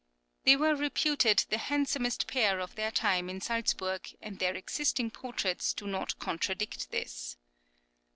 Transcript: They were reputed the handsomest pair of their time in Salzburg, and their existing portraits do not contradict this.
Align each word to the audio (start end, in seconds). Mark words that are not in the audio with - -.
They 0.45 0.55
were 0.55 0.73
reputed 0.75 1.45
the 1.51 1.59
handsomest 1.59 2.25
pair 2.25 2.59
of 2.59 2.73
their 2.73 2.89
time 2.89 3.29
in 3.29 3.39
Salzburg, 3.39 4.07
and 4.19 4.39
their 4.39 4.55
existing 4.55 5.11
portraits 5.11 5.75
do 5.75 5.85
not 5.85 6.17
contradict 6.17 6.89
this. 6.89 7.37